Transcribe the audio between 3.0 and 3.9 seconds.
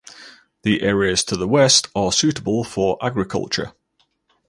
agriculture.